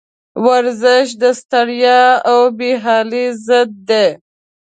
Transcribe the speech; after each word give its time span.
ورزش 0.45 1.07
د 1.21 1.23
ستړیا 1.39 2.01
او 2.31 2.39
بېحالي 2.57 3.25
ضد 3.45 3.71
دی. 3.89 4.07